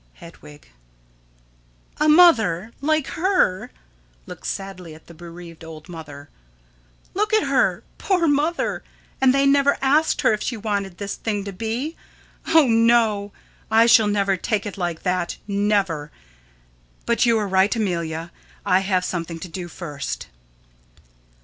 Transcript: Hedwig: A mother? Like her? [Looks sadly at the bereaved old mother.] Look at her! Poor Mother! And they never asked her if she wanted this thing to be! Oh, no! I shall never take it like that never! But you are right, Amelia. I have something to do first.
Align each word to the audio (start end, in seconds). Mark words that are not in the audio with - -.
Hedwig: 0.13 0.69
A 1.97 2.09
mother? 2.09 2.71
Like 2.81 3.05
her? 3.09 3.69
[Looks 4.25 4.49
sadly 4.49 4.95
at 4.95 5.05
the 5.05 5.13
bereaved 5.13 5.63
old 5.63 5.87
mother.] 5.87 6.27
Look 7.13 7.35
at 7.35 7.43
her! 7.43 7.83
Poor 7.99 8.27
Mother! 8.27 8.83
And 9.21 9.31
they 9.31 9.45
never 9.45 9.77
asked 9.79 10.21
her 10.21 10.33
if 10.33 10.41
she 10.41 10.57
wanted 10.57 10.97
this 10.97 11.15
thing 11.15 11.43
to 11.43 11.53
be! 11.53 11.95
Oh, 12.47 12.65
no! 12.67 13.31
I 13.69 13.85
shall 13.85 14.07
never 14.07 14.35
take 14.37 14.65
it 14.65 14.75
like 14.75 15.03
that 15.03 15.37
never! 15.47 16.11
But 17.05 17.27
you 17.27 17.37
are 17.37 17.47
right, 17.47 17.75
Amelia. 17.75 18.31
I 18.65 18.79
have 18.79 19.05
something 19.05 19.37
to 19.37 19.47
do 19.47 19.67
first. 19.67 20.29